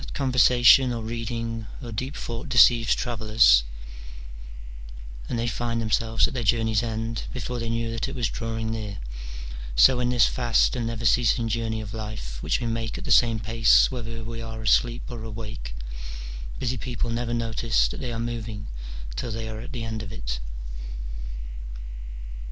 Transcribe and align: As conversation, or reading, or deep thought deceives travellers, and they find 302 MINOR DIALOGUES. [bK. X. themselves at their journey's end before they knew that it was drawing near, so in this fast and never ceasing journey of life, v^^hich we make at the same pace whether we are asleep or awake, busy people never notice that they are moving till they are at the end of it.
As 0.03 0.07
conversation, 0.15 0.91
or 0.91 1.03
reading, 1.03 1.67
or 1.79 1.91
deep 1.91 2.15
thought 2.15 2.49
deceives 2.49 2.95
travellers, 2.95 3.61
and 5.29 5.37
they 5.37 5.45
find 5.47 5.79
302 5.79 5.85
MINOR 5.85 5.89
DIALOGUES. 5.89 5.91
[bK. 5.91 5.91
X. 5.91 5.97
themselves 6.01 6.27
at 6.27 6.33
their 6.33 6.41
journey's 6.43 6.81
end 6.81 7.23
before 7.31 7.59
they 7.59 7.69
knew 7.69 7.91
that 7.91 8.09
it 8.09 8.15
was 8.15 8.27
drawing 8.27 8.71
near, 8.71 8.97
so 9.75 9.99
in 9.99 10.09
this 10.09 10.25
fast 10.25 10.75
and 10.75 10.87
never 10.87 11.05
ceasing 11.05 11.47
journey 11.47 11.81
of 11.81 11.93
life, 11.93 12.39
v^^hich 12.41 12.59
we 12.59 12.65
make 12.65 12.97
at 12.97 13.05
the 13.05 13.11
same 13.11 13.37
pace 13.39 13.91
whether 13.91 14.23
we 14.23 14.41
are 14.41 14.63
asleep 14.63 15.03
or 15.07 15.23
awake, 15.23 15.75
busy 16.57 16.77
people 16.79 17.11
never 17.11 17.35
notice 17.35 17.87
that 17.87 17.99
they 17.99 18.11
are 18.11 18.17
moving 18.19 18.65
till 19.15 19.29
they 19.31 19.47
are 19.47 19.59
at 19.59 19.71
the 19.71 19.83
end 19.83 20.01
of 20.01 20.11
it. 20.11 20.39